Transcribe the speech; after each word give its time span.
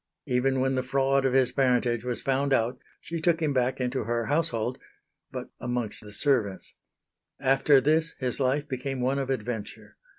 Even 0.25 0.59
when 0.59 0.73
the 0.73 0.81
fraud 0.81 1.25
of 1.25 1.33
his 1.33 1.51
parentage 1.51 2.03
was 2.03 2.23
found 2.23 2.53
out 2.53 2.79
she 3.01 3.21
took 3.21 3.39
him 3.39 3.53
back 3.53 3.79
into 3.79 4.05
her 4.05 4.25
household 4.25 4.79
but 5.29 5.51
amongst 5.59 6.01
the 6.01 6.11
servants. 6.11 6.73
After 7.39 7.79
this 7.79 8.15
his 8.17 8.39
life 8.39 8.67
became 8.67 8.99
one 9.01 9.19
of 9.19 9.29
adventure. 9.29 9.97